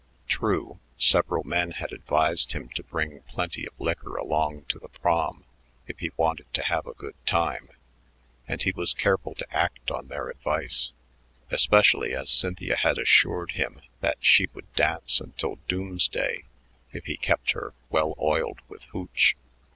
[0.27, 5.45] True, several men had advised him to bring plenty of liquor along to the Prom
[5.85, 7.69] if he wanted to have a good time,
[8.47, 10.91] and he was careful to act on their advice,
[11.51, 16.45] especially as Cynthia had assured him that she would dance until doomsday
[16.91, 19.35] if he kept her "well oiled with hooch."